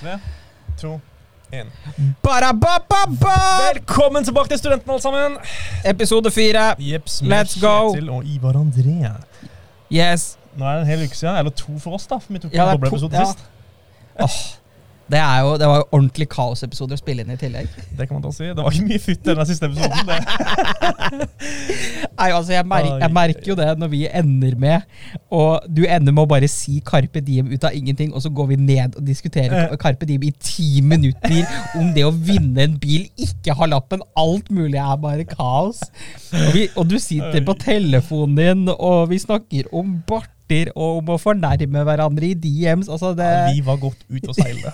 [0.00, 0.18] Tre,
[0.80, 1.00] to,
[1.52, 1.66] én.
[3.72, 5.36] Velkommen tilbake til Studenten, alle sammen.
[5.84, 6.74] Episode fire.
[6.78, 7.92] Jeps, Let's go.
[7.92, 9.10] Kjetil og Ivar André.
[9.92, 10.38] Yes.
[10.56, 12.16] Nå er det en hel uke siden, eller to for oss, da.
[12.18, 13.24] For vi tok Ja, en det er dobbel to- episode ja.
[14.28, 14.59] sist.
[15.10, 17.70] Det, er jo, det var jo ordentlig kaosepisoder å spille inn i tillegg.
[17.98, 18.46] Det kan man da si.
[18.46, 20.06] Det var ikke mye futt i den siste episoden.
[22.20, 24.84] Nei, altså jeg, mer jeg merker jo det når vi ender med
[25.32, 28.50] Og du ender med å bare si Carpe Diem ut av ingenting, og så går
[28.52, 31.40] vi ned og diskuterer Carpe Diem i ti minutter
[31.80, 34.04] om det å vinne en bil, ikke ha lappen.
[34.20, 35.82] Alt mulig er bare kaos.
[36.30, 39.98] Og, vi, og du sitter på telefonen din, og vi snakker om
[40.50, 42.88] barter og om å fornærme hverandre i DMs.
[42.88, 44.72] Altså det Ja, vi var godt ute å seile.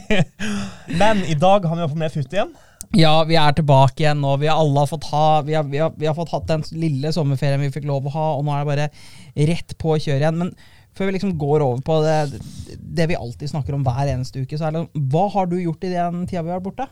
[1.00, 2.52] Men i dag har vi fått mer futt igjen.
[2.96, 4.34] Ja, vi er tilbake igjen nå.
[4.40, 7.12] Vi har alle fått ha Vi har, vi har, vi har fått hatt den lille
[7.12, 10.24] sommerferien vi fikk lov å ha, og nå er det bare rett på å kjøre
[10.24, 10.40] igjen.
[10.40, 10.54] Men
[10.96, 12.40] før vi liksom går over på det,
[12.80, 15.86] det vi alltid snakker om hver eneste uke, så er det hva har du gjort
[15.86, 16.88] i den tida vi har vært borte?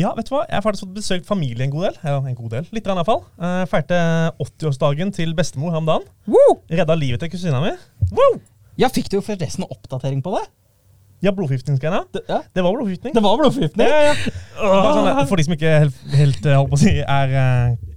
[0.00, 0.46] Ja, vet du hva?
[0.48, 1.98] Jeg har faktisk fått besøkt familie en god del.
[2.06, 2.68] Ja, en god del.
[2.72, 3.20] Litt i hvert fall.
[3.40, 3.98] Uh, Feirte
[4.40, 6.06] 80-årsdagen til bestemor her om dagen.
[6.30, 6.54] Woo!
[6.72, 7.74] Redda livet til kusina mi.
[8.14, 8.38] Wow!
[8.80, 10.46] Ja, fikk du forresten oppdatering på det?
[11.20, 12.06] Ja, blodforgiftningsgreiene.
[12.14, 12.40] Det, ja.
[12.56, 13.12] Det var blodforgiftning.
[13.12, 13.90] det var blodforgiftning.
[13.92, 14.80] Ja, ja, ja.
[14.96, 17.34] Sånn, for de som ikke helt, helt eh, holdt på å si, er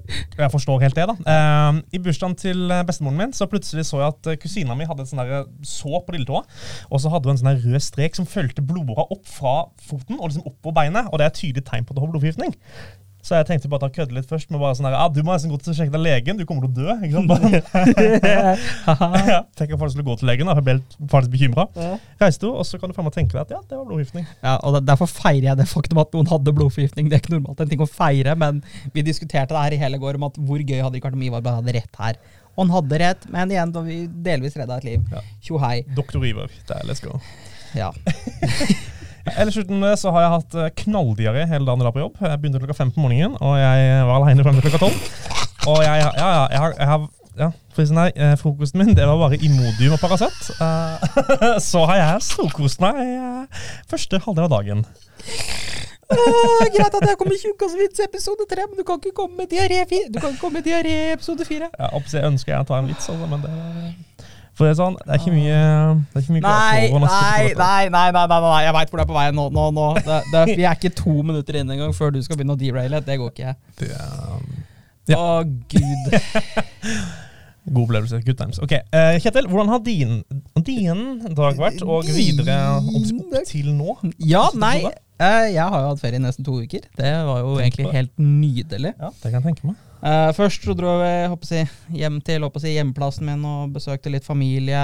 [0.08, 1.16] eh, Jeg forstår helt det, da.
[1.34, 4.88] Eh, I bursdagen til eh, bestemoren min så plutselig så jeg at eh, kusina mi
[4.90, 5.22] hadde et sånn
[5.68, 6.44] sår på lilletåa.
[6.90, 10.30] Og så hadde hun en sånn rød strek som fulgte blodåra opp fra foten og
[10.30, 11.10] liksom opp på beinet.
[11.12, 12.56] Og det er et tydelig tegn på at du har blodforgiftning.
[13.24, 15.32] Så jeg tenkte bare å kødde litt først med bare sånn her, ah, du må
[15.32, 16.96] nesten gå til å sjekke deg legen, du kommer til å dø.
[17.08, 17.32] ikke sant?
[19.34, 20.76] Ja, tenk at folk skulle gå til legen, da, jeg ble
[21.12, 21.66] faktisk bekymra.
[21.80, 21.94] Ja.
[22.20, 24.28] Reiste du, og så kan du faen meg tenke deg at ja, det var blodforgiftning.
[24.44, 27.08] Ja, og Derfor feirer jeg det faktum at noen hadde blodforgiftning.
[27.08, 28.60] Det er ikke normalt en ting å feire, men
[28.92, 31.20] vi diskuterte det her i hele går om at hvor gøy hadde det ikke vært
[31.22, 32.20] om Ivar bare hadde rett her.
[32.54, 35.08] Og han hadde rett, men igjen, da vi delvis redda et liv.
[35.16, 35.24] Ja.
[35.48, 35.78] Tjo hei.
[35.98, 37.18] Doktor Ivar, der, let's go.
[37.74, 37.94] Ja.
[39.32, 42.18] Ellers uten det så har jeg hatt eh, knalldiaré hele dagen i dag på jobb.
[42.20, 44.98] Jeg begynte klokka fem på morgenen, og jeg var aleine frem til klokka tolv.
[45.72, 47.48] Og jeg, ja, ja, jeg har, jeg har ja,
[47.96, 50.52] nei, eh, Frokosten min det var bare Imodium og Paracet.
[50.60, 53.00] Eh, så har jeg storkost meg
[53.90, 54.84] første halvdel av dagen.
[56.14, 60.68] Åh, greit at jeg kommer i tjukkasvits episode tre, men du kan ikke komme med
[60.68, 61.72] diaré episode fire.
[61.80, 63.56] Ja, jeg ønsker jeg å ta en vits, altså, men det
[64.54, 65.62] For det er sånn, det er ikke mye
[66.14, 68.60] Det er ikke mye Nei, nei, nei, nei, nei, nei, nei.
[68.68, 69.48] jeg veit hvor du er på vei nå.
[69.56, 69.88] nå, nå.
[69.98, 73.02] Det, det, vi er ikke to minutter inne engang før du skal begynne å deraile.
[73.02, 73.56] Det går ikke.
[73.82, 74.48] Det er,
[75.10, 75.20] ja.
[75.20, 75.42] Å,
[75.74, 76.14] gud.
[77.74, 78.20] God opplevelse.
[78.28, 78.60] Good times.
[78.60, 80.20] Ok, uh, Kjetil, hvordan har din,
[80.68, 81.04] din
[81.36, 83.96] dag vært, og videre opp, til nå?
[84.20, 84.84] Ja, nei.
[85.18, 86.86] eh, jeg har jo hatt ferie i nesten to uker.
[87.00, 88.94] Det var jo Tenk egentlig helt nydelig.
[89.00, 89.82] Ja, det kan jeg tenke meg.
[90.04, 94.12] Eh, først så dro jeg håper jeg, hjem til håper jeg, hjemplassen min og besøkte
[94.12, 94.82] litt familie.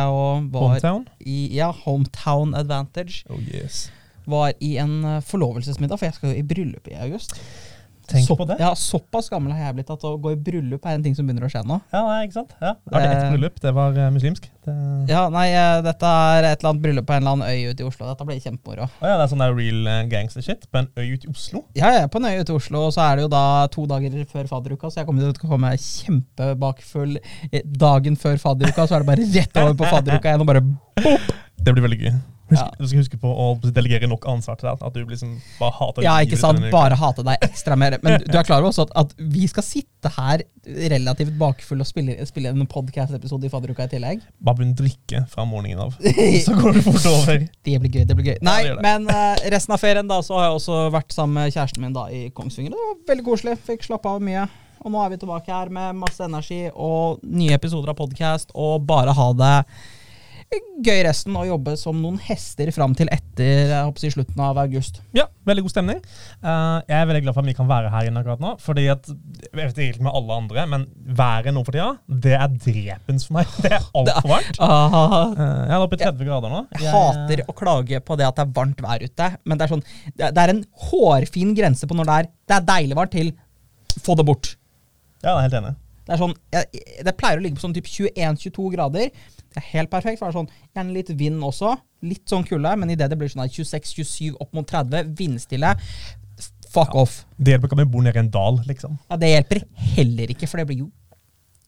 [0.53, 1.07] Hometown?
[1.19, 3.25] i ja, Hometown Advantage.
[3.29, 3.89] Oh yes.
[4.29, 7.35] Var i en eh, forlovelsesmiddag, for jeg skal jo i bryllup i august.
[8.09, 8.55] Tenk Så- på det.
[8.59, 11.27] Ja, Såpass gammel har jeg blitt at å gå i bryllup er en ting som
[11.27, 11.79] begynner å skje nå.
[11.93, 12.53] Ja, nei, ikke sant?
[12.61, 12.73] Ja.
[12.73, 13.59] Det var det ett Eh, bryllup.
[13.61, 14.47] Det var eh, muslimsk.
[14.65, 14.73] Det...
[15.09, 17.83] Ja, nei, eh, Dette er et eller annet bryllup på en eller annen øy ute
[17.83, 18.07] i Oslo.
[18.09, 18.89] Dette blir kjempemoro.
[18.89, 21.31] Å ja, det er sånn der real eh, gangster shit på en øy ute i
[21.31, 21.63] Oslo.
[21.77, 23.85] Ja, er på en øy ute i Oslo, og så er det jo da to
[23.85, 27.17] dager før fadderuka, så jeg kommer til å komme kjempebakfull
[27.79, 30.63] dagen før fadderuka, så er det bare rett over på fadderuka igjen og bare
[31.59, 32.13] Det blir veldig gøy.
[32.49, 32.69] Husk, Ja.
[32.79, 34.81] Du skal huske på å delegere nok ansvar til deg.
[34.81, 37.97] At du liksom bare hater Ja, ikke sant, bare hate deg ekstra mer.
[38.01, 40.41] Men du er klar over også at, at vi skal sitte her
[40.89, 44.23] relativt bakfull og spille, spille en podcast-episode i fadderuka i tillegg.
[44.41, 45.99] Bare begynn å drikke fra morgenen av.
[46.47, 47.45] Så går det fort over.
[47.45, 48.07] Det blir gøy.
[48.09, 48.39] det blir gøy.
[48.49, 48.79] Nei, det.
[48.81, 51.93] men uh, resten av ferien da, så har jeg også vært sammen med kjæresten min
[51.93, 52.73] da i Kongsvinger.
[52.73, 53.55] Det var veldig koselig.
[53.69, 54.47] Fikk slappe av mye.
[54.79, 58.85] Og nå er vi tilbake her med masse energi og nye episoder av podkast og
[58.87, 59.55] bare ha det
[60.79, 65.01] gøy resten å jobbe som noen hester fram til etter jeg håper slutten av august.
[65.15, 65.99] Ja, veldig god stemning.
[66.41, 68.53] Uh, jeg er veldig glad for at vi kan være her inne akkurat nå.
[68.63, 70.85] Fordi at, jeg vet ikke helt med alle andre, men
[71.19, 71.89] været nå for tida,
[72.25, 73.51] det er drepens for meg.
[73.69, 74.61] Det er altfor varmt.
[74.63, 76.61] Eh, jeg er oppe i 30 grader nå.
[76.79, 79.73] jeg hater å klage på det at det er varmt vær ute, men det er,
[79.73, 79.83] sånn,
[80.15, 83.31] det det er en hårfin grense på når det er, det er deilig varmt til
[83.99, 84.53] få det bort.
[85.19, 85.75] Ja, jeg er helt enig.
[86.09, 89.11] Det, er sånn, jeg, det pleier å ligge på sånn typ 21-22 grader.
[89.37, 90.17] Det er helt perfekt.
[90.17, 91.75] for det er sånn, Gjerne litt vind også.
[92.09, 95.75] Litt sånn kulde, men idet det blir sånn 26-27 opp mot 30, vindstille,
[96.73, 97.19] fuck off.
[97.37, 98.97] Det hjelper ikke om vi bor nede i en dal, liksom.
[99.05, 99.61] Ja, Det hjelper
[99.93, 100.89] heller ikke, for det blir jo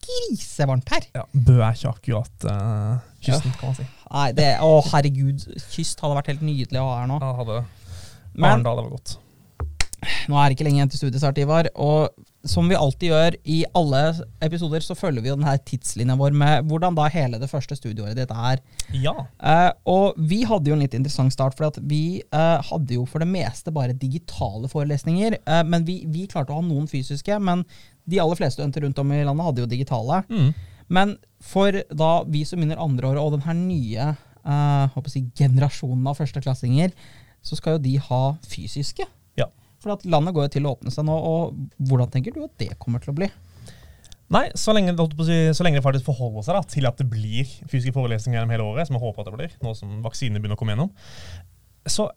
[0.02, 1.10] grisevarmt her.
[1.20, 3.86] Ja, Bø er ikke akkurat uh, kysten, kan man si.
[4.08, 5.46] Nei, det, Å, herregud.
[5.70, 7.22] Kyst hadde vært helt nydelig å ha her nå.
[7.22, 7.60] Ja, hadde
[8.34, 9.20] Men Arendal det var godt.
[10.30, 11.70] Nå er det ikke lenge igjen til studiestart, Ivar.
[11.80, 12.10] Og
[12.48, 14.00] som vi alltid gjør i alle
[14.42, 18.18] episoder, så følger vi jo denne tidslinja vår med hvordan da hele det første studieåret
[18.18, 18.64] ditt er.
[18.98, 19.14] Ja.
[19.38, 23.22] Eh, og vi hadde jo en litt interessant start, for vi eh, hadde jo for
[23.22, 25.38] det meste bare digitale forelesninger.
[25.46, 27.64] Eh, men vi, vi, klarte å ha noen fysiske, men
[28.10, 30.24] de aller fleste studenter rundt om i landet hadde jo digitale.
[30.34, 30.52] Mm.
[30.92, 31.16] Men
[31.46, 36.94] for da vi som begynner andreåret, og den her nye eh, jeg, generasjonen av førsteklassinger,
[37.42, 39.06] så skal jo de ha fysiske.
[39.82, 42.54] For at landet går jo til å åpne seg nå, og hvordan tenker du at
[42.62, 43.30] det kommer til å bli?
[44.32, 47.96] Nei, så lenge, så lenge det faktisk forholder seg da, til at det blir fysiske
[47.98, 50.62] forelesninger gjennom hele året, som jeg håper at det blir, nå som vaksinene begynner å
[50.62, 50.94] komme gjennom,
[51.90, 52.08] så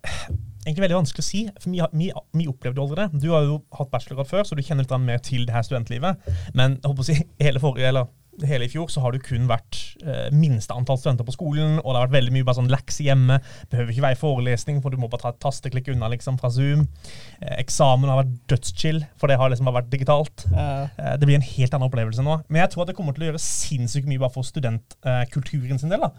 [0.65, 1.41] egentlig veldig vanskelig å si.
[1.59, 3.21] for Vi, vi, vi opplevde aldri det.
[3.25, 6.29] Du har jo hatt bachelorgrad før, så du kjenner litt mer til det her studentlivet.
[6.57, 8.07] Men jeg håper å si, hele forrige, eller
[8.43, 11.87] hele i fjor så har det kun vært eh, minste antall studenter på skolen, og
[11.87, 13.37] det har vært veldig mye bare sånn lekse hjemme.
[13.71, 16.51] Behøver ikke være i forelesning, for du må bare ta et tasteklikk unna liksom fra
[16.53, 16.85] Zoom.
[17.39, 20.47] Eh, eksamen har vært dødschill, for det har liksom bare vært digitalt.
[20.51, 22.39] Eh, det blir en helt annen opplevelse nå.
[22.49, 25.93] Men jeg tror at det kommer til å gjøre sinnssykt mye bare for studentkulturen sin
[25.93, 26.05] del.
[26.05, 26.11] da.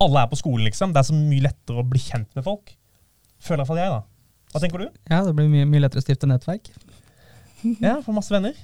[0.00, 0.94] Alle er på skolen, liksom.
[0.94, 2.72] Det er så mye lettere å bli kjent med folk.
[3.40, 4.02] Føler i hvert fall jeg, da.
[4.50, 4.88] Hva tenker du?
[5.12, 6.72] Ja, det blir mye, mye lettere å stifte nettverk.
[7.80, 8.56] Ja, får masse venner.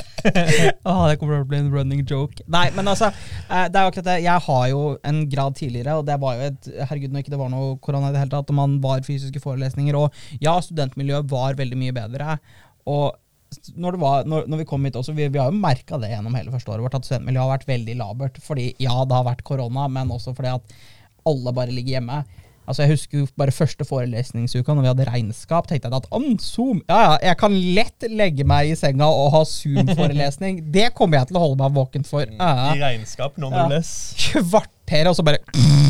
[0.88, 2.44] ah, det kommer til å bli en running joke.
[2.50, 3.10] Nei, men altså,
[3.48, 4.16] eh, det er jo akkurat det.
[4.24, 7.40] Jeg har jo en grad tidligere, og det var jo et Herregud, når ikke det
[7.40, 11.30] var noe korona i det hele tatt, og man var fysiske forelesninger, og ja, studentmiljøet
[11.30, 12.38] var veldig mye bedre.
[12.88, 13.16] Og
[13.80, 16.36] når, var, når, når, vi kom hit også, vi, vi har jo merka det gjennom
[16.36, 18.42] hele første året vårt, at studentmiljøet har vært veldig labert.
[18.44, 20.78] Fordi ja, det har vært korona, men også fordi at
[21.28, 22.22] alle bare ligger hjemme.
[22.68, 26.26] Altså Jeg husker jo bare første forelesningsuka, når vi hadde regnskap, tenkte jeg at om
[26.42, 30.60] Zoom Ja, ja, jeg kan lett legge meg i senga og ha Zoom-forelesning.
[30.76, 32.28] det kommer jeg til å holde meg våken for.
[32.28, 32.74] Ja.
[32.74, 33.92] I regnskap, nonetheless.
[34.12, 34.42] ja.
[34.42, 34.50] less.
[34.52, 35.40] Kvarter, og så bare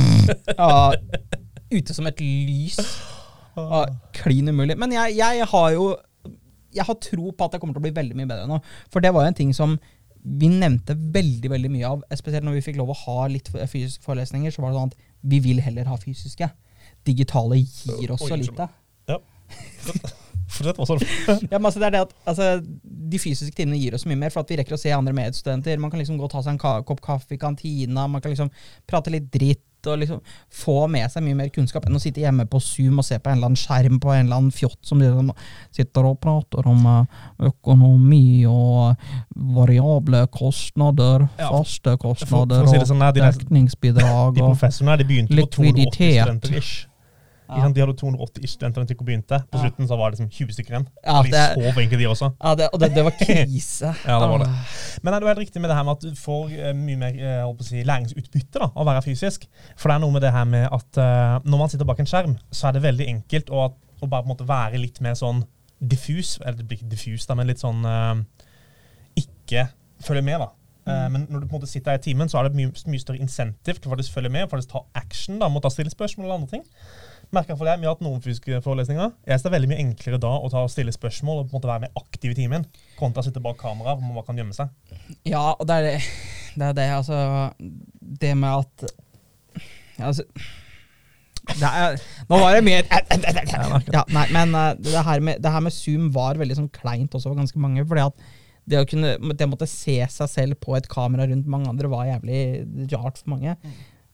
[0.60, 0.92] ja,
[1.68, 2.78] Ute som et lys.
[3.58, 3.82] Ja,
[4.14, 4.78] Klin umulig.
[4.78, 5.90] Men jeg, jeg, har jo
[6.74, 8.60] Jeg har tro på at det kommer til å bli veldig mye bedre nå.
[8.94, 9.74] For det var jo en ting som
[10.18, 14.02] vi nevnte veldig veldig mye av, spesielt når vi fikk lov å ha litt fysiske
[14.04, 14.52] forelesninger.
[14.52, 16.50] så var det sånn at vi vil heller ha fysiske
[17.08, 18.68] digitale gir oss så lite.
[19.08, 19.20] Ja.
[20.48, 22.48] Fortsett, hva ja, altså, det er det at, altså,
[23.12, 25.80] de fysiske timene gir oss mye mer, for at vi rekker å se andre medstudenter.
[25.80, 28.32] Man kan liksom gå og ta seg en ka kopp kaffe i kantina, man kan
[28.32, 28.50] liksom
[28.88, 30.18] prate litt dritt og liksom
[30.50, 33.30] få med seg mye mer kunnskap enn å sitte hjemme på Zoom og se på
[33.30, 34.98] en eller annen skjerm på en eller annen fjott som
[35.70, 38.98] sitter og prater om eh, økonomi og
[39.54, 45.94] variable kostnader, ja, faste kostnader si sånn, og dekningsbidrag de professorene de begynte på 280
[45.94, 46.87] studenter ish.
[47.48, 47.68] Ja.
[47.72, 49.38] De hadde 280 studenter da de begynte.
[49.48, 50.86] På slutten så var det liksom 20 stykker igjen.
[51.00, 52.28] Ja, de sov egentlig, de også.
[52.42, 53.92] Ja, det, og det, det var krise.
[54.04, 54.48] ja, det var det.
[55.02, 57.16] Men er det helt riktig med det her med at du får uh, mye mer
[57.46, 59.48] uh, si, læringsutbytte da, av å være fysisk?
[59.78, 62.10] For det er noe med det her med at uh, når man sitter bak en
[62.10, 65.16] skjerm, så er det veldig enkelt å, å bare på en måte være litt mer
[65.16, 65.40] sånn
[65.80, 67.84] diffus, eller det blir ikke diffus, da, men litt sånn
[69.16, 69.68] ikke
[70.02, 70.48] følge med, da.
[70.88, 71.12] Mm.
[71.14, 73.02] Men når du på en måte sitter her i timen, så er det mye, mye
[73.02, 76.56] større insentiv til å følge med, faktisk ta action, da, å stille spørsmål eller andre
[76.56, 76.66] ting
[77.34, 79.10] merker for det, Vi har hatt noen fysiske forelesninger.
[79.26, 81.52] Jeg synes Det er veldig mye enklere da å ta og stille spørsmål og på
[81.52, 82.64] en måte være mer aktiv i timen,
[82.98, 84.72] kontra å sitte bak kamera hvor man bare kan gjemme seg.
[85.28, 85.98] Ja, og det er det,
[86.54, 87.18] det, er det altså
[88.00, 88.88] Det med at
[89.98, 90.24] altså,
[91.48, 91.96] det er,
[92.28, 96.10] nå var det mye ja, Nei, men uh, det her, med, det her, med, Zoom
[96.12, 97.86] var veldig sånn kleint også for ganske mange.
[97.88, 98.26] fordi at
[98.68, 102.08] det å kunne, det måtte se seg selv på et kamera rundt mange andre var
[102.10, 102.42] jævlig
[102.92, 103.54] rart for mange.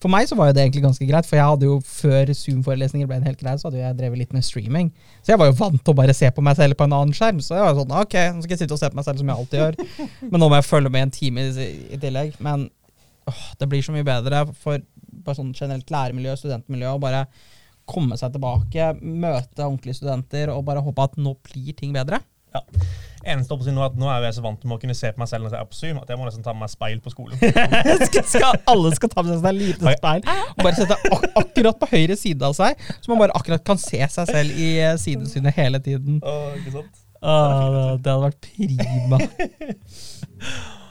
[0.04, 3.08] For meg så var jo det egentlig ganske greit, for jeg hadde jo før Zoom-forelesninger
[3.08, 4.90] ble en helt grei, så hadde jeg drevet litt med streaming.
[5.24, 7.17] Så jeg var jo vant til å bare se på meg selv på en annen
[7.17, 7.40] skjerm.
[7.40, 9.31] Så jeg var sånn, ok, nå skal jeg sitte og se på meg selv som
[9.32, 9.79] jeg alltid gjør.
[10.34, 12.36] Men nå må jeg følge med en time i, i tillegg.
[12.44, 12.67] Men
[13.32, 14.84] åh, det blir så mye bedre for
[15.24, 17.24] bare sånn generelt læremiljø, studentmiljø, å bare
[17.88, 22.20] komme seg tilbake, møte ordentlige studenter og bare håpe at nå blir ting bedre.
[22.52, 22.60] Ja.
[23.24, 25.31] Eneste si nå, at nå er jeg så vant med å kunne se på meg
[25.31, 27.12] selv når jeg er på Zoom, at jeg må nesten ta med meg speil på
[27.14, 27.40] skolen.
[28.10, 31.90] skal, alle skal ta med seg et lite speil og bare sette ak akkurat på
[31.94, 35.56] høyre side av seg, så man bare akkurat kan se seg selv i uh, sidesynet
[35.56, 36.20] hele tiden.
[36.22, 37.02] Åh, ikke sant?
[37.24, 39.20] Åh, det hadde vært prima.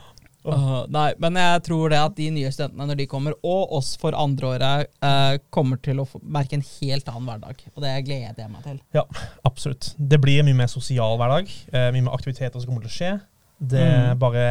[0.43, 3.93] Uh, nei, men jeg tror det at de nye studentene når de kommer, og oss
[3.99, 7.61] for andreåret, uh, kommer til å merke en helt annen hverdag.
[7.73, 8.81] Og det gleder jeg meg til.
[8.95, 9.05] Ja,
[9.47, 9.93] absolutt.
[9.97, 11.51] Det blir mye mer sosial hverdag.
[11.71, 13.13] Uh, mye mer aktiviteter som kommer til å skje.
[13.63, 14.19] Det er mm.
[14.19, 14.43] bare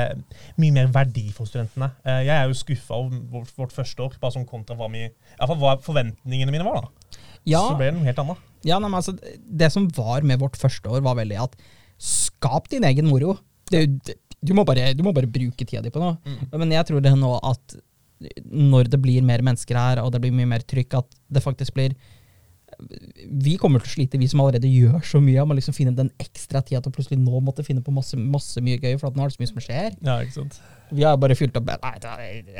[0.62, 1.90] mye mer verdi for studentene.
[2.06, 5.12] Uh, jeg er jo skuffa over vårt, vårt, første år, bare sånn kontra hva, mye,
[5.36, 6.86] hva forventningene mine var.
[6.86, 7.20] da.
[7.44, 8.48] Ja, Så ble det noe helt annet.
[8.64, 11.56] Ja, nei, altså, Det som var med vårt første år, var veldig at
[12.02, 13.36] skap din egen moro.
[13.70, 13.84] Det,
[14.42, 16.16] du må, bare, du må bare bruke tida di på noe.
[16.26, 16.58] Mm.
[16.58, 17.76] Men jeg tror det nå at
[18.46, 21.74] når det blir mer mennesker her, og det blir mye mer trykk, at det faktisk
[21.78, 21.94] blir
[23.42, 25.94] vi kommer til å slite, vi som allerede gjør så mye, med å liksom finne
[25.96, 29.14] den ekstra tida til å plutselig nå måtte finne på masse, masse mye gøy, for
[29.14, 29.90] nå er det så mye som skjer.
[30.00, 30.58] Ja, ikke sant?
[30.92, 31.84] Vi har bare fylt opp med,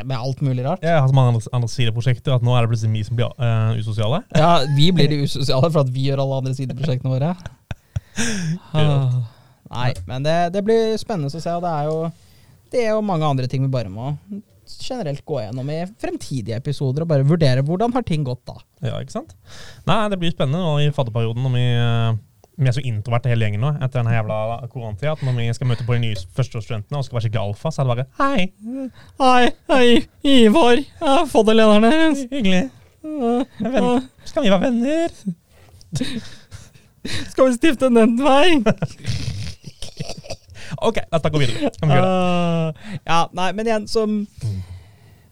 [0.05, 0.85] med alt mulig rart.
[0.85, 3.35] Jeg har så mange andre, andre sideprosjekter at nå er det plutselig vi som blir
[3.41, 4.23] uh, usosiale.
[4.37, 7.35] Ja, vi blir de usosiale for at vi gjør alle andre sideprosjektene våre.
[8.77, 9.23] Ah,
[9.73, 11.99] Nei, men det, det blir spennende å se, og det er jo
[12.73, 14.14] det er jo mange andre ting vi bare må
[14.73, 18.55] generelt gå gjennom i fremtidige episoder og bare vurdere hvordan har ting gått da.
[18.81, 19.35] Ja, ikke sant?
[19.88, 22.14] Nei, det blir spennende nå i fadderperioden når vi, eh,
[22.62, 24.38] vi er så introverte hele gjengen nå etter denne jævla
[24.73, 25.12] koronatida.
[25.19, 27.83] At når vi skal møte på de nye førsteårsstudentene og skal være skikkelig alfa, så
[27.83, 28.47] er det bare Hei,
[29.21, 29.87] Hei, hei,
[30.47, 30.81] Ivar.
[30.81, 32.25] Jeg har fått lederen deres.
[32.33, 32.64] hyggelig.
[33.02, 35.17] Venn- Skal vi være venner?
[37.33, 38.62] Skal vi stifte en nettvei?
[40.81, 41.73] Ok, dette går videre.
[41.85, 44.23] Uh, ja, nei, men igjen, som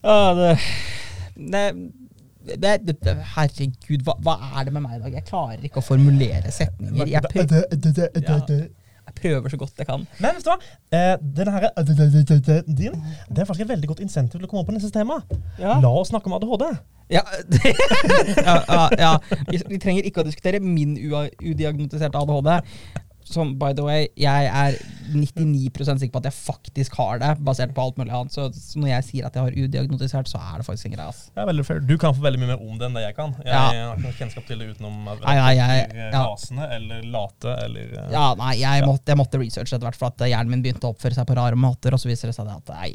[0.04, 0.52] uh,
[1.37, 1.64] det,
[2.56, 5.16] det, det, det, Herregud, hva, hva er det med meg i dag?
[5.20, 7.09] Jeg klarer ikke å formulere setninger.
[7.09, 8.68] Jeg, prøver,
[9.11, 10.06] jeg prøver så godt jeg kan.
[10.20, 10.56] Men vet du hva?
[10.97, 11.68] Eh, denne her,
[12.68, 12.97] din,
[13.28, 15.20] det er faktisk et veldig godt insentiv til å komme opp på neste tema.
[15.59, 15.78] Ja.
[15.82, 16.66] La oss snakke om ADHD.
[17.11, 17.25] Ja,
[18.47, 19.12] ja, ja, ja.
[19.50, 22.52] Vi, vi trenger ikke å diskutere min udiagnotiserte ADHD.
[23.30, 24.78] Som, by the way, jeg er
[25.14, 28.33] 99 sikker på at jeg faktisk har det, basert på alt mulig annet.
[28.35, 31.09] Så, så når jeg sier at jeg har udiagnotisert, så er det faktisk en greie.
[31.09, 31.31] ass.
[31.35, 31.81] Det er veldig fair.
[31.81, 33.35] Du kan få veldig mye mer om det enn det jeg kan.
[33.45, 33.61] Jeg Ja.
[33.71, 36.67] har ikke noe kjennskap til det utenom Nei, nei, jeg- blir, eh, ja.
[36.76, 38.87] eller late eller eh, Ja, nei, jeg Ja.
[38.87, 41.37] måtte, jeg måtte researche etter hvert, for at hjernen min begynte å oppføre seg på
[41.37, 42.90] rare måter, og så viser det seg at nei,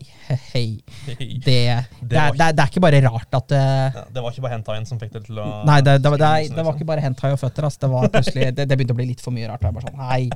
[0.53, 4.31] hei, det, det, er, det, er, det er ikke bare rart at eh, Det var
[4.31, 6.73] ikke bare hentaien som fikk det til å Nei, det, det, var- det, det var
[6.77, 7.65] ikke bare hentai og føtter.
[7.65, 7.77] ass.
[7.77, 9.61] Det var plutselig, det, det begynte å bli litt for mye rart.
[9.65, 10.29] Jeg bare sånn, Hei,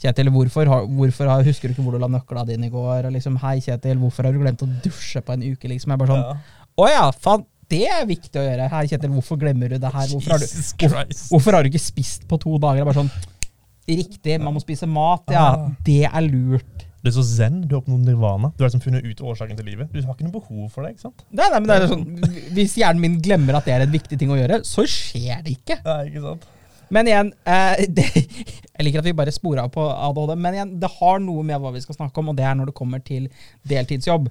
[0.00, 0.86] Kjetil, hvorfor, har,
[1.20, 3.06] hvorfor har, husker du ikke hvor du la nøkla dine i går?
[3.08, 5.68] Og liksom, Hei, Kjetil, hvorfor har du glemt å dusje på en uke?
[5.68, 6.36] Liksom, jeg bare sånn, Ja.
[6.80, 8.68] Å ja, faen, det er viktig å gjøre.
[8.72, 10.06] Hei, Kjetil, hvorfor glemmer du det her?
[10.08, 12.80] Hvorfor har du, hvor, hvorfor, har du ikke spist på to dager?
[12.80, 13.12] Jeg bare sånn,
[13.90, 15.24] Riktig, man må spise mat.
[15.34, 15.70] Ja, Ah.
[15.84, 16.84] det er lurt.
[17.02, 17.62] Du er så zen.
[17.66, 18.52] Du har oppnådd nirvana.
[18.56, 19.90] Du har liksom funnet ut årsaken til livet.
[19.90, 20.92] Du har ikke noe behov for det.
[20.94, 21.24] ikke sant?
[21.32, 22.04] Nei, nei, men det er sånn,
[22.54, 25.56] Hvis hjernen min glemmer at det er en viktig ting å gjøre, så skjer det
[25.58, 25.80] ikke.
[25.84, 26.44] Nei, ikke sant?
[26.90, 30.74] Men igjen, eh, det, jeg liker at vi bare sporer av på ADHD, men igjen,
[30.82, 33.02] det har noe med hva vi skal snakke om, og det er når det kommer
[33.04, 33.28] til
[33.70, 34.30] deltidsjobb.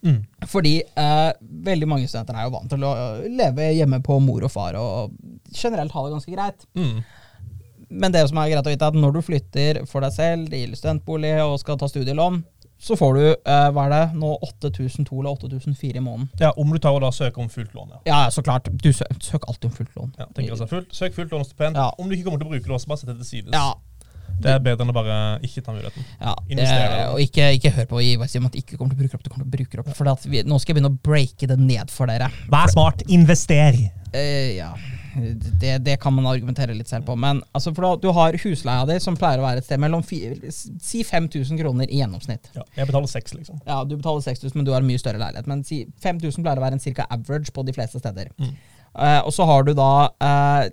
[0.00, 0.20] Mm.
[0.48, 1.30] Fordi eh,
[1.70, 4.78] veldig mange studenter er jo vant til å øh, leve hjemme på mor og far,
[4.80, 5.16] og
[5.52, 6.64] generelt ha det ganske greit.
[6.78, 7.02] Mm.
[7.90, 10.54] Men det som er greit å vite, er at når du flytter for deg selv
[10.54, 12.40] til studentbolig og skal ta studielån,
[12.80, 16.30] så får du eh, hva er det, nå 8002 eller 8004 i måneden.
[16.40, 18.00] Ja, Om du tar og da søker om fullt lån, ja.
[18.08, 18.70] Ja, så klart.
[18.72, 20.14] Du søker søk alltid om fullt lån.
[20.18, 21.76] ja tenker altså fullt, Søk fullt lån og stipend.
[21.76, 21.90] Ja.
[22.00, 23.52] Om du ikke kommer til å bruke det, også bare sett det til sides.
[23.52, 23.68] Ja,
[24.40, 26.06] Det er bedre enn å bare ikke ta muligheten.
[26.20, 27.00] Ja, Investere.
[27.12, 29.24] og ikke, ikke hør på Ivar si om at ikke kommer til å bruke opp.
[29.26, 29.90] Du kommer til å bruke opp.
[29.98, 32.30] For vi, nå skal jeg begynne å breake det ned for dere.
[32.48, 33.04] Vær smart.
[33.12, 33.76] Invester.
[34.16, 34.70] Eh, ja,
[35.60, 37.16] det, det kan man argumentere litt selv på.
[37.18, 40.02] Men altså, for da, du har husleia di, som pleier å være et sted mellom
[40.06, 42.50] fi- si 5000 kroner i gjennomsnitt.
[42.56, 43.60] Ja, jeg betaler seks, liksom.
[43.66, 45.48] Ja, Du betaler 6000, men du har en mye større leilighet.
[45.50, 48.30] Men si 5000 pleier å være en cirka average på de fleste steder.
[48.38, 48.52] Mm.
[48.94, 50.64] Uh, og så har du da uh,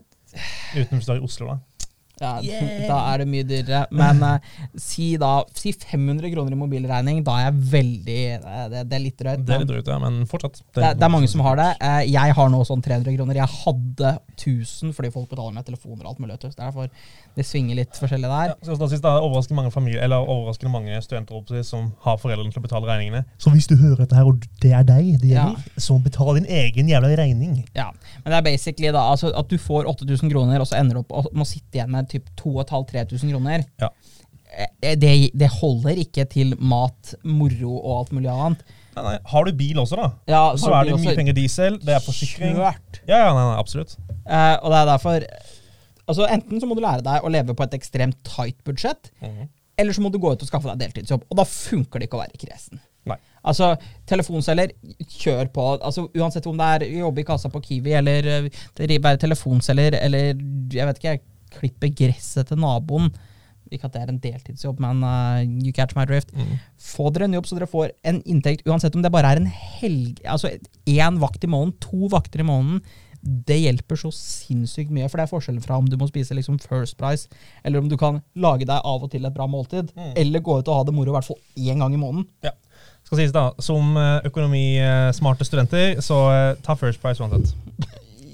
[0.73, 1.57] Utenom hvis du er i Oslo, da.
[2.21, 2.33] Ja,
[2.87, 3.83] da er det mye dyrere.
[3.91, 7.21] Men uh, si da si 500 kroner i mobilregning.
[7.27, 9.45] Da er jeg veldig eh, Det, det er litt drøyt.
[9.45, 10.61] Det er litt drøyt, ja, men fortsatt.
[10.61, 11.69] Det, det, det er mange som har det.
[11.83, 13.41] Uh, Jeg har nå sånn 300 kroner.
[13.41, 16.39] Jeg hadde 1000 fordi folk betaler med telefoner og alt mulig.
[16.57, 16.89] Derfor
[17.37, 18.51] det svinger litt forskjellig der.
[18.53, 22.17] Ja, så da synes det er overraskende mange familie, eller overraskende mange studenter som har
[22.21, 23.23] foreldrene til å betale regningene.
[23.41, 25.51] Så hvis du hører dette her, og det er deg det Ja.
[25.77, 27.59] så betal din egen jævla regning.
[27.77, 27.91] Ja,
[28.23, 31.03] Men det er basically da altså at du får 8000 kroner, og så ender du
[31.05, 33.63] opp og må sitte igjen med typ 2500-3000 kroner.
[33.81, 33.89] Ja.
[34.81, 38.63] Eh, Det, det holder ikke til mat, moro og alt mulig annet.
[38.97, 39.17] Nei, nei.
[39.29, 42.55] Har du bil også, da, Ja, så er det mye penger diesel, det er forsikring.
[42.57, 43.01] Kjørt.
[43.07, 43.97] Ja, ja, nei, nei, absolutt.
[44.25, 45.27] Eh, og det er derfor
[46.07, 49.49] Altså Enten så må du lære deg å leve på et ekstremt tight budsjett, Mhm.
[49.77, 51.25] eller så må du gå ut og skaffe deg deltidsjobb.
[51.29, 52.79] Og da funker det ikke å være kresen.
[53.05, 53.17] Nei.
[53.43, 53.75] Altså,
[54.07, 54.71] telefonselger,
[55.03, 55.65] kjør på.
[55.83, 59.99] Altså, Uansett om det er jobbe i kassa på Kiwi, eller eh, det er telefonselger,
[60.01, 60.33] eller
[60.71, 61.19] jeg vet ikke,
[61.57, 63.09] klippe gresset til naboen.
[63.67, 66.29] Ikke at det er en deltidsjobb, men uh, you catch my drift.
[66.31, 66.53] Mm.
[66.79, 69.49] Få dere en jobb så dere får en inntekt, uansett om det bare er en
[69.51, 70.53] helg Altså
[70.87, 72.79] én vakt i måneden, to vakter i måneden.
[73.27, 76.61] Det hjelper så sinnssykt mye, for det er forskjellen fra om du må spise liksom
[76.63, 77.27] First Price,
[77.65, 80.13] eller om du kan lage deg av og til et bra måltid, Mm.
[80.15, 82.27] eller gå ut og ha det moro i hvert fall én gang i måneden.
[82.45, 82.53] Ja.
[83.03, 87.51] Skal sies da, Som eh, økonomismarte studenter, så eh, ta First Price uansett.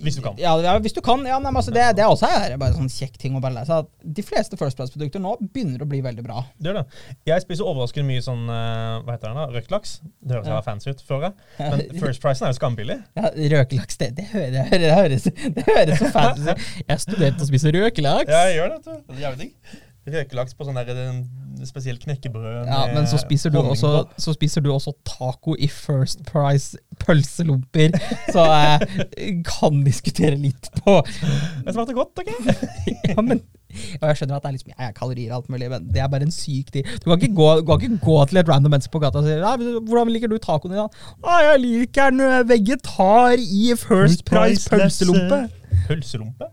[0.03, 0.35] Hvis du kan.
[0.41, 1.21] Ja, ja, hvis du kan.
[1.25, 3.41] Ja, nei, men altså, det, det er også er bare en sånn kjekk ting å
[3.43, 3.77] bare lese.
[3.83, 6.43] At de fleste First Price-produkter nå begynner å bli veldig bra.
[6.59, 7.01] Det gjør det.
[7.31, 9.45] Jeg spiser overraskende mye sånn eh, Hva heter den da?
[9.55, 9.95] Røkt laks.
[10.21, 10.59] Det høres Ja.
[10.65, 11.29] fancy ut før.
[11.29, 11.33] jeg.
[11.71, 12.99] Men First Pricen er jo skambillig.
[13.15, 15.23] Ja, Røkelaks, det, det, hø- det, hø- det, høres,
[15.57, 16.67] det høres så fancy ut.
[16.91, 18.29] Jeg studerte å spise røkelaks.
[18.31, 18.83] Ja, jeg gjør det.
[19.07, 19.81] Det er jævlig digg.
[20.03, 21.19] Røkelaks på sånn der eh,
[21.63, 26.25] spesielt knekkebrød Ja, men så spiser, du også, så spiser du også taco i First
[26.27, 27.95] Price pølselomper,
[28.33, 32.33] så jeg kan diskutere litt på Det smakte godt, OK?
[33.13, 33.39] Ja, men
[33.73, 36.09] og jeg skjønner at det er liksom, ja, kalorier og alt mulig, men det er
[36.11, 36.89] bare en syk tid.
[37.01, 39.33] Du kan ikke gå, kan ikke gå til et random menneske på gata og si
[39.41, 39.53] «Nei,
[39.87, 45.39] 'Hvordan liker du tacoen din?' da?» 'Å, jeg liker den vegetar i First Price pølselompe.
[45.87, 46.51] Pølselompe?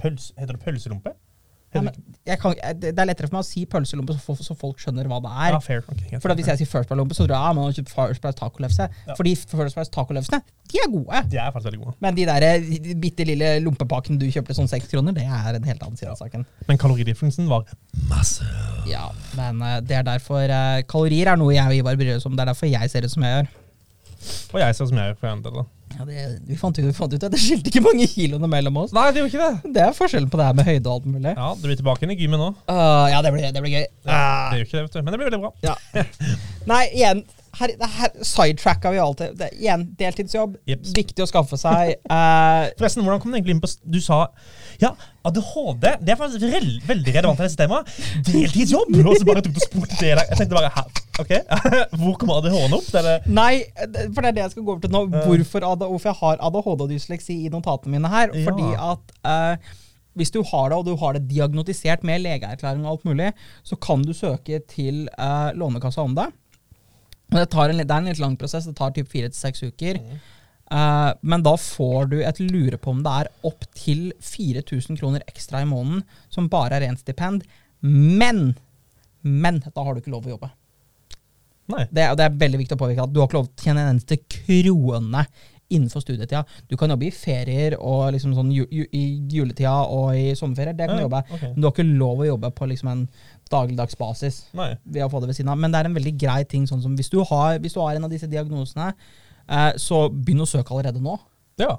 [0.00, 1.12] Pøls, heter det pølselompe?
[2.24, 5.08] Ja, kan, det det er lettere for meg å si pølselompe, så, så folk skjønner
[5.10, 5.52] hva det det- er.
[5.52, 5.82] ja, fair.
[5.88, 6.20] Okay.
[6.20, 7.92] For da Hvis jeg sier First Price lompe, så tror jeg at man har kjøpt
[7.92, 8.86] First Price tacolefse.
[9.08, 9.16] Ja.
[9.18, 10.40] Fordi First Price tacolefsene,
[10.72, 11.20] de er gode.
[11.32, 11.96] De er faktisk veldig gode.
[12.00, 15.68] Men de der de bitte lille lompepakken du kjøpte sånn seks kroner, det er en
[15.68, 16.46] helt annen side av saken.
[16.68, 17.66] Men kaloridifferensen var
[18.08, 18.46] masse.
[18.88, 22.26] Ja, men eh, det er derfor eh, Kalorier er noe jeg og Ivar bryr oss
[22.26, 22.36] om.
[22.36, 23.52] Det er derfor jeg ser ut som jeg gjør.
[24.54, 25.58] Og jeg ser som jeg gjør for en del.
[25.60, 25.64] da.
[25.94, 28.80] Ja, det, vi, fant ut, vi fant ut at det skilte ikke mange kiloene mellom
[28.82, 28.94] oss.
[28.96, 29.74] Nei, det gjorde ikke det.
[29.76, 31.34] Det er forskjellen på det her med høyde og alt mulig.
[31.36, 32.50] Ja, Du blir tilbake inn i gymmet nå.
[32.66, 33.86] Uh, ja, det blir, det blir gøy.
[34.04, 35.00] Det det gjør ikke det, vet du.
[35.04, 35.52] Men det blir veldig bra.
[35.64, 35.76] Ja.
[36.72, 37.22] Nei, igjen,
[37.58, 39.34] her, det her sidetracka vi alltid.
[39.38, 40.56] Det, igjen, deltidsjobb.
[40.68, 40.92] Jeps.
[40.96, 41.96] Viktig å skaffe seg.
[42.10, 44.26] Uh, Forresten, hvordan kom du egentlig inn på Du sa
[44.82, 44.90] ja,
[45.28, 45.86] ADHD.
[46.02, 47.92] Det er faktisk rel veldig relevant til dette temaet.
[48.26, 48.90] Deltidsjobb!
[49.04, 50.24] Og så bare tok du og spurte det der.
[50.32, 50.90] Jeg tenkte bare her.
[51.22, 51.32] Ok,
[52.00, 52.90] Hvor kommer ADHD-en opp?
[52.90, 53.52] Det det nei,
[53.86, 55.06] for det er det jeg skal gå over til nå.
[55.14, 58.34] Hvorfor, ADHD, hvorfor jeg har ADHD og dysleksi i notatene mine her.
[58.34, 58.44] Ja.
[58.48, 59.80] Fordi at uh,
[60.18, 63.32] hvis du har det, og du har det diagnotisert med legeerklæring og alt mulig,
[63.66, 66.28] så kan du søke til eh, Lånekassa om det.
[67.32, 68.68] Det, tar en, det er en litt lang prosess.
[68.68, 70.00] Det tar typ fire til seks uker.
[70.70, 75.24] Eh, men da får du et lure på om det er opp til 4000 kroner
[75.28, 77.46] ekstra i måneden, som bare er rent stipend.
[77.84, 78.52] Men!
[79.24, 80.50] Men da har du ikke lov å jobbe.
[81.72, 81.86] Nei.
[81.88, 83.84] Det, det er veldig viktig å påvirke at du har ikke lov til å tjene
[83.84, 85.24] en eneste krone
[85.72, 86.42] innenfor studietida.
[86.68, 90.76] Du kan jobbe i ferier og liksom sånn ju, ju, i juletida og i sommerferier.
[90.76, 91.22] Det kan du jobbe.
[91.24, 91.52] Okay.
[91.54, 93.06] Men du har ikke lov å jobbe på liksom en
[93.54, 94.72] dagligdags basis Nei.
[94.84, 95.60] ved å få det ved siden av.
[95.60, 96.66] Men det er en veldig grei ting.
[96.70, 98.92] sånn som Hvis du har, hvis du har en av disse diagnosene,
[99.48, 101.18] eh, så begynn å søke allerede nå.
[101.62, 101.78] Ja.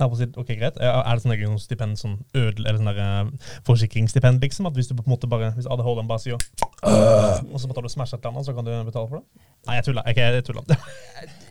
[0.00, 0.78] Ok, greit.
[0.80, 4.66] Er det sånn stipend, sånn ødel, eller sånn eh, forsikringsstipend, liksom?
[4.70, 6.38] At hvis du på en måte bare, hvis ADHD-en bare sier
[6.82, 9.44] «Øh», og så betaler du Smash et eller annet, så kan du betale for det?
[9.68, 10.08] Nei, jeg tuller.
[10.08, 10.64] Okay, jeg tuller.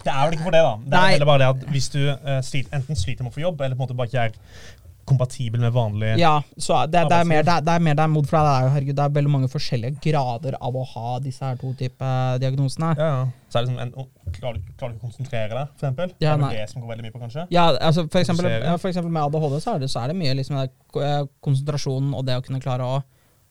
[0.02, 0.74] Det er vel ikke for det, da.
[0.82, 1.26] Det er Nei.
[1.30, 3.84] bare det at hvis du uh, sliter, enten sliter med å få jobb, eller på
[3.84, 4.81] en måte bare ikke er
[5.12, 8.06] kompatibel med vanlig Ja, så det, det, er mer, det, er- det er mer det
[8.08, 10.84] er mod, for det er, jo- herregud, det er veldig mange forskjellige grader av å
[10.96, 12.94] ha disse her to typer diagnosene.
[12.98, 13.24] Ja, ja.
[13.52, 16.14] Så er det liksom en, klarer, du, ikke å konsentrere deg, for eksempel?
[16.24, 16.52] Ja, er det nei.
[16.56, 17.48] det som går veldig mye på, kanskje?
[17.52, 18.48] Ja, altså for eksempel,
[18.80, 20.70] for eksempel med ADHD så er det, så er det mye liksom det
[21.04, 23.02] eh, konsentrasjonen og det å kunne klare å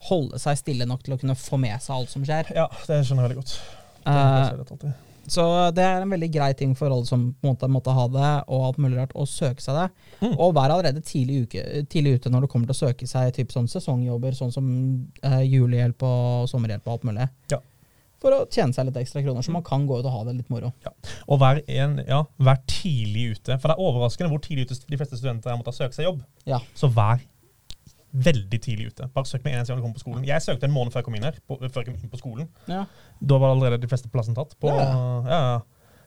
[0.09, 2.49] holde seg stille nok til å kunne få med seg alt som skjer.
[2.57, 3.55] Ja, det skjønner jeg veldig godt.
[4.01, 5.10] Det, er det ser jeg alltid.
[5.27, 5.45] Så
[5.77, 8.81] det er en veldig grei ting for alle som måtte, måtte ha det, og alt
[8.83, 9.89] mulig rart, å søke seg det.
[10.23, 10.37] Mm.
[10.37, 13.55] Og vær allerede tidlig, uke, tidlig ute når det kommer til å søke seg typ
[13.55, 14.71] sånn sesongjobber, sånn som
[15.27, 17.29] eh, julehjelp og sommerhjelp og alt mulig.
[17.53, 17.61] Ja.
[18.21, 20.37] For å tjene seg litt ekstra kroner, så man kan gå ut og ha det
[20.43, 20.75] litt moro.
[20.85, 20.93] Ja.
[21.31, 23.57] Og vær, en, ja, vær tidlig ute.
[23.57, 26.21] For det er overraskende hvor tidlig ute de fleste studenter er måtte søke seg jobb.
[26.49, 26.61] Ja.
[26.77, 27.23] Så vær
[28.13, 29.07] veldig tidlig ute.
[29.15, 30.25] Bare søk med en eneste gang du kommer på skolen.
[30.27, 31.37] Jeg søkte en måned før jeg kom inn her.
[31.47, 32.49] På, før jeg kom inn på skolen.
[32.67, 32.85] Ja.
[33.21, 34.57] Da var allerede de fleste plassene tatt.
[34.61, 34.89] På, Ja.
[35.29, 35.61] ja.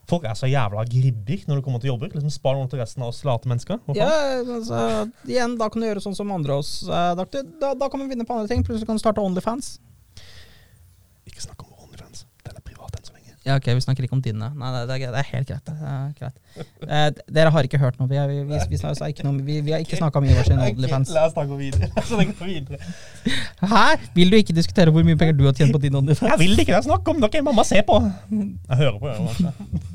[0.06, 2.10] Folk er så jævla gridder når du kommer til jobber.
[2.12, 3.80] Liksom Spar noe til resten av oss late mennesker.
[3.96, 4.10] Ja,
[4.44, 4.82] altså,
[5.24, 6.84] igjen, da kan du gjøre sånn som andre oss.
[6.84, 8.66] eh, Da, da, da kan vi vinne på andre ting.
[8.68, 9.78] Plutselig kan du starte Onlyfans.
[11.30, 12.26] Ikke snakk om OnlyFans.
[12.44, 13.33] Den er privat enn så lenge.
[13.44, 14.48] Ja, ok, Vi snakker ikke om dine.
[14.56, 15.66] Nei, det, er, det er helt greit.
[15.68, 16.38] Det er greit.
[16.88, 18.08] Eh, dere har ikke hørt noe.
[18.08, 21.12] Vi, vi, vi, vi, snakker ikke noe, vi, vi har ikke snakka om Ivars Onlyfans.
[21.12, 21.58] La oss snakke
[22.54, 22.80] videre.
[23.60, 23.84] Hæ?
[24.16, 26.30] Vil du ikke diskutere hvor mye penger du har tjent på din Onlyfans?
[26.32, 26.86] Jeg vil ikke det.
[26.88, 27.44] Snakk om dere.
[27.44, 28.00] Mamma ser på.
[28.32, 29.12] Jeg hører på.
[29.12, 29.93] Jeg, kanskje.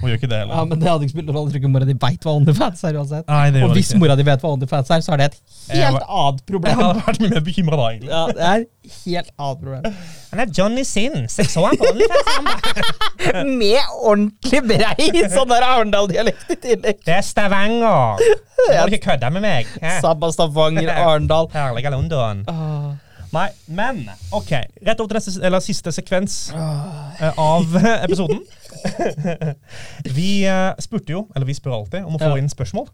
[0.00, 0.54] Hun gjør ikke det heller.
[0.58, 1.48] Ja, men Det hadde ikke spilt noen rolle.
[1.50, 3.24] Jeg tror ikke mora di veit hva Onlyfans er uansett.
[3.30, 4.00] Nei, det gjør Og hvis ikke.
[4.02, 5.38] mora di vet hva Onlyfans er, så er det et
[5.72, 6.80] helt var- annet Jeg problem.
[6.82, 8.10] hadde vært mye mer bekymra da, egentlig.
[8.10, 9.96] Ja, det er et helt annet problem.
[10.32, 11.16] Han er Johnny Sin.
[11.32, 13.46] Seks år han på OnlyFans.
[13.62, 17.00] Med ordentlig brei sånn der Arendal-dialekt i tillegg.
[17.06, 18.20] Det er Stavanger.
[18.66, 19.66] Du må ikke kødde med meg.
[20.00, 21.46] Sabba, Stavanger, Arendal.
[21.52, 22.40] Herlige London.
[22.50, 22.94] Oh.
[23.34, 24.00] Nei, men
[24.34, 24.50] OK.
[24.86, 27.74] Rett over til neste, eller siste sekvens uh, av
[28.06, 28.40] episoden.
[30.18, 32.38] vi eh, spurte jo, eller vi spør alltid, om å få Ja.
[32.42, 32.88] inn spørsmål.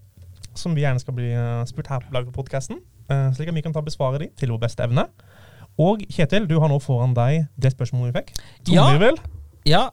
[0.55, 2.81] Som vi gjerne skal bli eh, spurt her på Lag på podkasten.
[3.37, 5.07] slik at vi kan ta besvare de til vår beste evne.
[5.81, 8.35] Og Kjetil, du har nå foran deg det spørsmålet vi fikk.
[8.73, 8.85] Ja.
[8.87, 9.19] Trommevirvel.
[9.65, 9.91] Ja.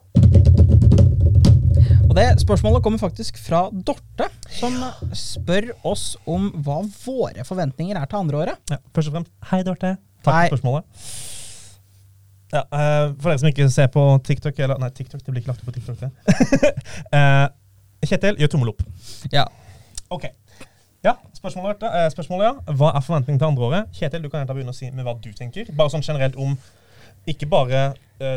[2.10, 4.74] Og det spørsmålet kommer faktisk fra Dorte, som
[5.16, 8.62] spør oss om hva våre forventninger er til andre året.
[8.72, 9.94] Ja, først og fremst, hei, Dorte.
[10.26, 10.48] Takk Hei.
[10.50, 10.84] for spørsmålet.
[12.50, 15.52] Ja, eh, for dere som ikke ser på TikTok eller, Nei, TikTok, det blir ikke
[15.52, 16.00] lagt opp på TikTok.
[16.00, 16.10] det.
[17.16, 17.46] Eh,
[18.06, 18.82] Kjetil, gjør tommel opp.
[19.32, 19.44] Ja.
[20.10, 20.24] Ok.
[21.04, 22.74] Ja, spørsmålet, eh, spørsmålet ja.
[22.80, 23.90] Hva er forventningen til andre året?
[23.96, 25.68] Kjetil, du kan gjerne begynne å si med hva du tenker.
[25.76, 26.56] Bare sånn generelt om
[27.28, 27.90] ikke bare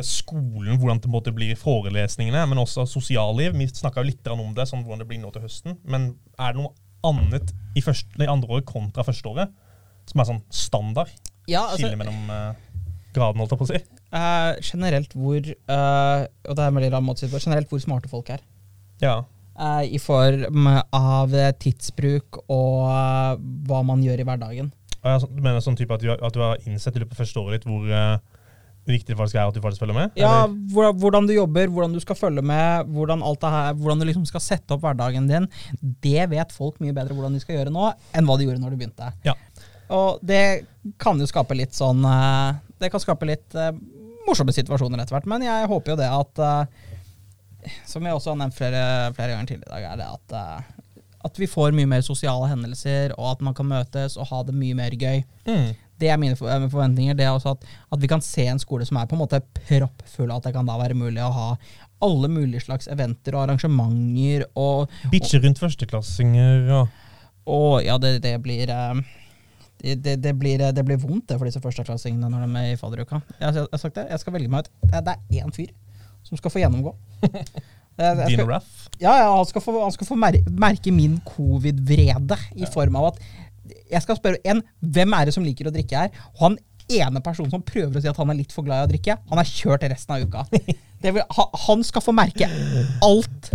[0.03, 3.55] skolen, hvordan det måtte bli forelesningene, men også sosialliv.
[3.55, 5.75] Vi snakka litt om det, sånn hvordan det blir nå til høsten.
[5.83, 6.71] Men er det noe
[7.03, 9.51] annet i, første, i andre året kontra første året
[10.07, 11.11] som er sånn standard?
[11.51, 12.31] ja altså, Skille mellom
[13.15, 13.81] graden, holdt jeg på å si.
[14.13, 17.43] Uh, generelt hvor uh, Og det er veldig rar måte å si det på.
[17.45, 18.43] Generelt hvor smarte folk er.
[19.03, 19.21] Ja.
[19.53, 24.71] Uh, I form av tidsbruk og hva man gjør i hverdagen.
[25.03, 27.25] Ja, så, du mener sånn type at du, at du har innsett i løpet av
[27.25, 27.89] første året ditt hvor
[28.87, 30.17] viktig det faktisk er at du faktisk følger med?
[30.19, 30.55] Ja, eller?
[30.73, 34.05] hvor- hvordan du jobber, hvordan du skal følge med, hvordan alt det her, hvordan du
[34.09, 35.47] liksom skal sette opp hverdagen din.
[36.03, 38.75] Det vet folk mye bedre hvordan de skal gjøre nå, enn hva de gjorde når
[38.75, 39.11] de begynte.
[39.23, 39.35] Ja.
[39.93, 40.65] Og det
[40.99, 42.03] kan jo skape litt sånn
[42.83, 43.71] Det kan skape litt uh,
[44.27, 46.63] morsomme situasjoner etter hvert, men jeg håper jo det at uh,
[47.87, 50.79] Som jeg også har nevnt flere, flere ganger tidligere i dag, er det at uh,
[51.23, 54.55] at vi får mye mer sosiale hendelser, og at man kan møtes og ha det
[54.57, 55.21] mye mer gøy.
[55.47, 55.69] Mm.
[56.01, 57.15] Det er mine forventninger.
[57.15, 57.63] Det er også at,
[57.95, 60.67] at vi kan se en skole som er på en måte proppfull, at det kan
[60.67, 61.47] da være mulig å ha
[62.03, 64.43] alle mulige slags eventer og arrangementer.
[64.59, 66.99] Og, Bitche rundt førsteklassinger og
[67.43, 68.99] og ja, det, det blir eh,
[69.83, 72.79] det, det, blir, eh, det blir vondt det for disse førsteklassingene når de er i
[72.79, 73.19] fadderuka.
[73.39, 74.73] Jeg, jeg, jeg, jeg skal velge meg ut.
[74.89, 75.71] Det, er- én fyr
[76.23, 76.93] som skal få gjennomgå.
[77.99, 78.87] Dean jeg Dino Raff.
[79.01, 83.11] Ja, ja, han skal få, han skal få mer, merke min covid-vrede i form av
[83.11, 83.19] at
[83.93, 86.15] jeg skal spørre en, hvem er det som liker å drikke her?
[86.35, 86.57] Og han
[86.93, 89.15] ene personen som prøver å si at han er litt for glad i å drikke,
[89.29, 90.47] han er kjørt resten av uka.
[91.03, 91.23] Det vil,
[91.67, 92.47] han skal få merke
[93.03, 93.49] alt.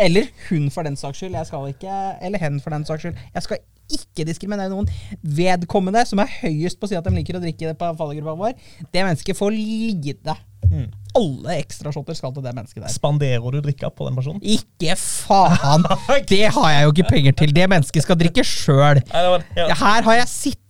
[0.00, 1.34] Eller hun for den saks skyld.
[1.36, 3.18] Jeg skal ikke, eller hen for den saks skyld.
[3.34, 3.60] Jeg skal
[3.92, 4.88] ikke diskriminere noen.
[5.20, 8.36] Vedkommende som er høyest på å si at de liker å drikke det på fallgruppa
[8.38, 8.58] vår,
[8.90, 10.36] det mennesket får lide.
[10.64, 10.88] Mm.
[11.14, 12.90] Alle ekstrashotter skal til det mennesket der.
[12.94, 14.40] Spanderer du drikka på den personen?
[14.42, 15.84] Ikke faen!
[16.32, 17.54] Det har jeg jo ikke penger til.
[17.54, 19.02] Det mennesket skal drikke sjøl.
[19.12, 20.60] Her har jeg sittet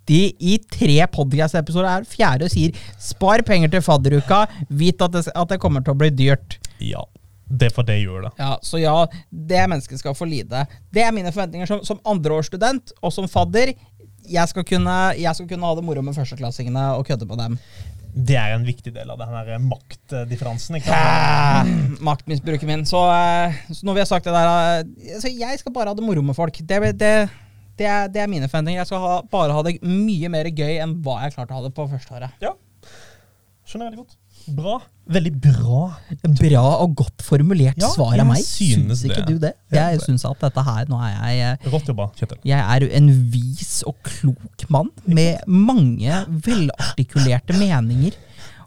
[0.45, 5.61] i tre podcast-episoder, er fjerde sier 'spar penger til fadderuka', vit at det, at det
[5.63, 6.59] kommer til å bli dyrt.
[6.79, 7.07] ja.
[7.45, 8.33] Det for det gjør det.
[8.41, 8.95] Ja, Så ja,
[9.31, 10.65] det mennesket skal få lide.
[10.95, 13.75] Det er mine forventninger som, som andreårsstudent og som fadder.
[14.25, 17.59] Jeg skal, kunne, jeg skal kunne ha det moro med førsteklassingene og kødde på dem.
[18.15, 20.79] Det er en viktig del av den maktdifferansen.
[20.79, 22.01] ikke sant?
[22.09, 22.85] Maktmisbruket min.
[22.87, 25.99] Så, eh, så når vi har sagt det der eh, så Jeg skal bare ha
[25.99, 26.61] det moro med folk.
[26.63, 27.15] Det, det,
[27.77, 28.81] det, er, det er mine forventninger.
[28.81, 31.67] Jeg skal ha, bare ha det mye mer gøy enn hva jeg klarte å ha
[31.67, 32.39] det på første året.
[32.45, 32.55] Ja.
[33.67, 34.17] Skjønner jeg veldig godt.
[34.49, 34.79] Bra.
[35.15, 35.81] Veldig bra.
[36.41, 38.41] Bra og godt formulert Ja, svar av meg.
[38.45, 39.27] synes synes ikke det.
[39.29, 39.53] du det?
[39.73, 42.39] Jeg synes syns at dette her Nå er jeg eh, Rått jobba, Kjetil.
[42.45, 48.17] Jeg er en vis og klok mann med mange velartikulerte meninger.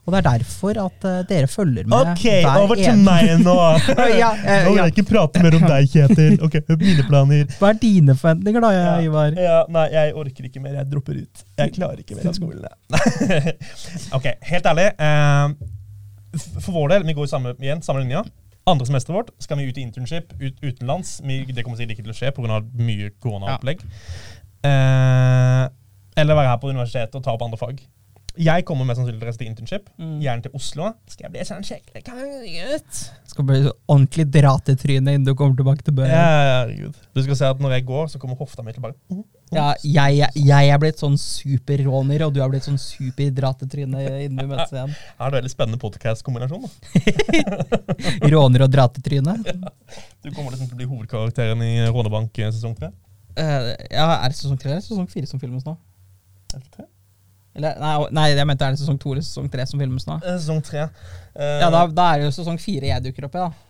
[0.07, 3.55] Og det er derfor at uh, dere følger med Ok, over til meg nå.
[4.21, 6.37] Ja, eh, Nå vil jeg ikke prate mer om deg, Kjetil.
[6.47, 7.43] Ok, Mine planer.
[7.59, 9.35] Hva er dine forventninger, da, Ja, Ivar?
[9.35, 10.77] ja, nei, jeg orker ikke mer.
[10.79, 11.43] Jeg dropper ut.
[11.59, 12.63] Jeg klarer ikke mer av skolen.
[14.17, 14.87] ok, helt ærlig.
[14.95, 18.23] Uh, for vår del, vi går samme, igjen, samme linja.
[18.67, 21.17] Andre semesteret vårt skal vi ut i internship ut, utenlands.
[21.23, 22.61] Vi, det kommer sikkert ikke til å skje pga.
[22.79, 23.83] mye koronaopplegg.
[24.67, 25.67] Eh,
[26.17, 27.79] eller være her på universitetet og ta opp andre fag.
[28.37, 29.87] Jeg kommer mest sannsynlig til å reise til internship.
[29.97, 30.17] Mm.
[30.21, 30.91] Gjerne til Oslo.
[31.09, 32.99] Skal jeg bli sånn skikkelig kongegutt?
[33.31, 36.99] Skal bli så ordentlig dratetryne innen du kommer tilbake til Ja, ja, herregud.
[37.15, 38.97] Du skal se at når jeg går, så kommer hofta mi tilbake.
[39.09, 39.23] mm,
[39.55, 44.47] Ja, jeg, jeg er blitt sånn superråner, og du er blitt sånn superdratetryne innen vi
[44.53, 44.93] møtes igjen.
[45.17, 46.67] Her er det veldig spennende podcast-kombinasjon.
[46.67, 48.27] da.
[48.33, 49.37] Råner og dratetryne.
[50.21, 52.91] Du kommer liksom til å bli hovedkarakteren i Rånebank eh, sesong tre.
[53.37, 55.75] Uh, ja, er det sesong tre eller sesong fire som filmes nå?
[56.55, 56.87] Er det tre?
[57.57, 60.19] Eller, nei, nei, jeg mente er det sesong to eller sesong tre som filmes nå?
[60.21, 60.83] Eh, Sesong tre.
[61.33, 63.66] Uh, Ja, da, da er det jo sesong fire jeg dukker opp i, da.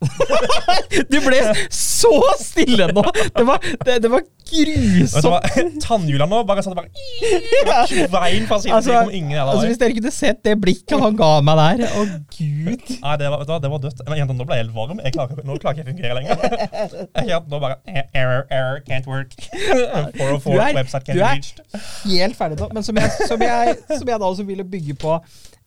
[0.00, 1.40] Du ble
[1.72, 3.02] så stille nå!
[3.36, 5.58] Det var, det, det var grusomt.
[5.84, 10.56] Tannhjula nå bare satt bare Kvein fra siden Altså, altså, hvis dere kunne sett det
[10.62, 12.88] blikket han ga meg der Å, gud.
[13.04, 14.02] Nei, det var, det var dødt.
[14.08, 15.02] Men jenta, nå ble jeg helt varm.
[15.04, 16.34] Jeg klarer, nå klarer ikke å fungere lenger.
[17.30, 19.36] Jeg nå bare eh, Error, error, can't work.
[20.16, 21.62] 404, Du er- website can't du er- reached.
[22.08, 22.70] Helt ferdig nå.
[22.74, 25.18] Men som jeg, som, jeg, som jeg da også ville bygge på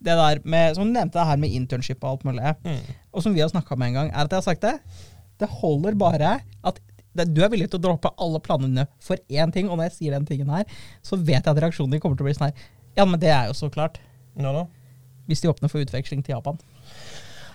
[0.03, 2.55] det der med Som du nevnte det her med internship og alt mulig.
[2.63, 2.95] Mm.
[3.13, 4.75] Og som vi har snakka om en gang, er at jeg har sagt det.
[5.39, 6.81] Det holder bare at
[7.13, 9.97] det, du er villig til å droppe alle planene for én ting, og når jeg
[9.99, 10.65] sier den tingen her,
[11.05, 13.29] så vet jeg at reaksjonen din kommer til å bli sånn her Ja, men det
[13.33, 13.99] er jo så klart.
[14.37, 14.65] Ja, da.
[15.29, 16.57] Hvis de åpner for utveksling til Japan.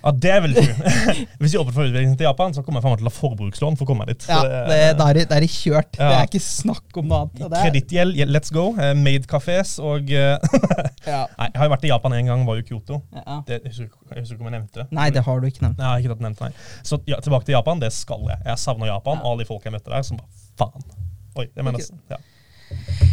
[0.05, 0.59] Ja, det er du.
[1.43, 3.79] Hvis jeg åpner for utvikling til Japan, så kommer jeg faen til å ha forbrukslån
[3.79, 4.27] for å komme dit.
[4.31, 5.91] Ja, det, da, er det, da er det kjørt.
[5.99, 7.57] Det er ikke snakk om noe annet.
[7.57, 8.69] Kredittgjeld, let's go.
[8.79, 10.39] eh, Made cafés og eh,
[11.09, 11.25] Ja.
[11.39, 13.01] Nei, jeg har jo vært i Japan en gang, var jo Kyoto.
[13.17, 13.41] Ja.
[13.49, 14.89] Det, jeg, husker, ikke- jeg husker ikke om jeg nevnte det.
[15.01, 15.79] Nei, det har du ikke nevnt.
[15.83, 16.53] Nei, jeg har ikke nevnt nei.
[16.93, 18.39] Så ja, tilbake til Japan, det skal jeg.
[18.47, 19.25] Jeg savner Japan Ja.
[19.25, 20.89] og alle de folk jeg møtte der, som bare faen.
[21.39, 21.95] Oi, det mener jeg.
[22.15, 22.19] Ja.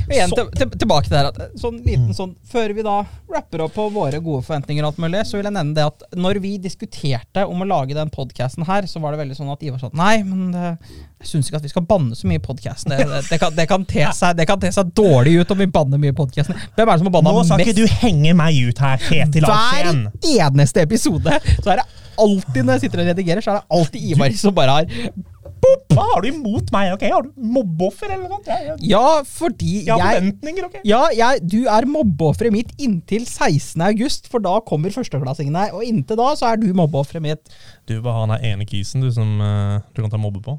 [0.10, 1.30] Igjen, til, til, tilbake til det her.
[1.32, 2.14] At, sånn liten Mm.
[2.18, 2.98] sånn, Før vi da
[3.32, 6.04] rapper opp på våre gode forventninger, og alt mulig, så vil jeg nevne det at
[6.16, 9.64] når vi diskuterte om å lage den podkasten her, så var det veldig sånn at
[9.66, 10.78] Ivar sa nei, men det,
[11.24, 12.94] jeg syns ikke at vi skal banne så mye i podkasten.
[12.94, 15.66] Det, det, kan- det, kan te seg- det kan te seg dårlig ut om vi
[15.68, 16.56] banner mye i podkasten.
[16.76, 19.48] Hvem er det som har banna Nå skal ikke du henge meg ut her, Kjetil
[19.50, 19.94] Hver
[20.36, 21.88] eneste episode så er det
[22.22, 24.86] alltid når jeg sitter og redigerer, så er det alltid Ivar som bare har
[25.96, 26.92] Hva har du imot meg?
[26.96, 27.06] ok?
[27.14, 28.42] Har du mobbeoffer eller noe?
[28.46, 30.78] Jeg, jeg, Ja, fordi jeg har forventninger, ok?
[30.88, 33.82] Ja, jeg, du er mobbeofferet mitt inntil 16.
[33.88, 35.70] august, for da kommer førsteklassingene.
[35.76, 37.58] Og inntil da så er du mobbeofferet mitt.
[37.90, 40.58] Du bare har den der ene kisen du som uh, du kan ta mobbe på.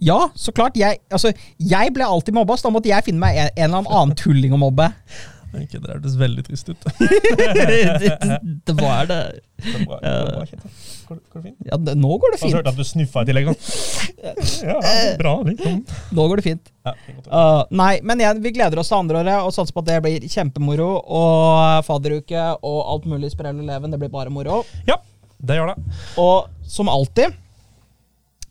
[0.00, 0.78] Ja, så klart.
[0.80, 3.92] Jeg, altså, jeg ble alltid mobba, så da måtte jeg finne meg en, en eller
[3.92, 4.88] annen tulling å mobbe.
[5.50, 6.84] Ok, Det hørtes veldig trist ut.
[7.00, 8.08] det,
[8.66, 9.20] det var det.
[9.60, 11.56] Det det bra, Går, det- går det fint?
[11.66, 13.50] Ja, det, nå går det Jeg har hørt at du snuffa i tillegg.
[14.70, 14.76] Ja,
[15.18, 15.80] bra, liksom.
[16.16, 16.70] Nå går det fint.
[16.86, 16.94] Ja.
[17.26, 20.26] Uh, nei, men igjen, vi gleder oss til andreåret og satser på at det blir
[20.30, 20.90] kjempemoro.
[21.02, 23.90] Og fadderuke og alt mulig sprell og leven.
[23.92, 24.62] Det blir bare moro.
[24.88, 25.00] ja,
[25.40, 25.98] det gjør det.
[26.20, 27.34] Og som alltid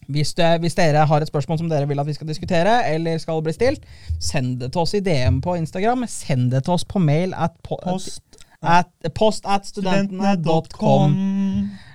[0.10, 3.18] hvis, du, hvis dere har et spørsmål som dere vil at vi skal diskutere, eller
[3.22, 3.86] skal bli stilt,
[4.20, 6.04] send det til oss i DM på Instagram.
[6.10, 8.22] Send det til oss på mail at, po Post
[8.62, 11.14] at, post at studentene.com.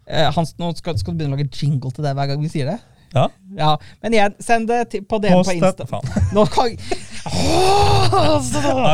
[0.08, 2.48] Eh, Hans, nå skal, skal du begynne å lage jingle til det hver gang vi
[2.52, 2.78] sier det?
[3.14, 3.28] Ja.
[3.54, 5.84] Ja, Men igjen, send det til, på DM Post på Instagram.
[5.84, 5.86] Insta.
[5.86, 6.32] Faen.
[6.34, 6.74] Nå kan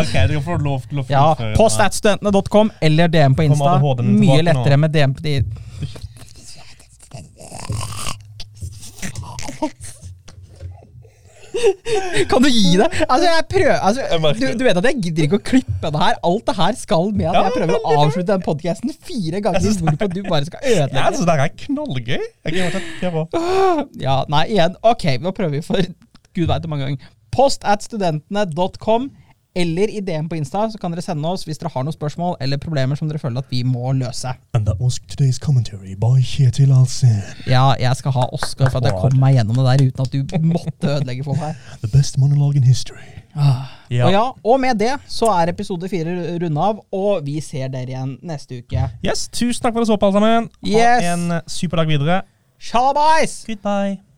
[0.01, 1.57] Ok, du får lov til å Ja, fullføre.
[1.57, 3.79] post at studentene.com eller DM på Insta.
[4.05, 5.39] Mye lettere med DM på de
[12.31, 12.89] Kan du gi det?
[13.07, 16.19] Altså, jeg prøver altså, du, du vet at jeg gidder ikke å klippe det her.
[16.31, 20.11] Alt det her skal med at jeg prøver å avslutte den podkasten fire ganger, hvorpå
[20.13, 21.17] du bare skal ødelegge.
[21.17, 22.29] så det her er knallgøy.
[22.51, 22.57] Jeg
[23.01, 23.25] se.
[24.03, 24.77] Ja, nei, igjen.
[24.87, 25.91] Ok, nå prøver vi for
[26.37, 27.11] gud veit hvor mange ganger.
[27.35, 29.11] Post at studentene.com
[29.57, 32.37] eller i DM på Insta, så kan dere sende oss hvis dere har noen spørsmål
[32.41, 34.33] eller problemer som dere føler at vi må løse.
[34.55, 37.23] And that was today's commentary by Kjetil Alsen.
[37.47, 40.13] Ja, jeg skal ha Oscar for at jeg kom meg gjennom det der uten at
[40.13, 41.59] du måtte ødelegge for meg.
[41.83, 43.09] The best monologue in history.
[43.35, 43.67] Ah.
[43.91, 44.05] Ja.
[44.07, 47.91] Og ja, og med det så er episode fire runda av, og vi ser dere
[47.95, 48.89] igjen neste uke.
[49.07, 50.51] Yes, tusen takk for at dere så på, alle sammen.
[50.67, 51.09] Ha Yes.
[51.15, 52.23] en super dag videre.
[52.61, 53.45] Shalabais!
[53.47, 54.10] Goodbye.